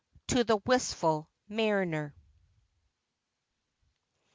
to 0.25 0.43
the 0.43 0.57
wistful 0.65 1.29
mariner. 1.47 2.15